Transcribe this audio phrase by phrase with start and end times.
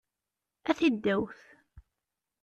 [0.69, 1.39] A tiddewt!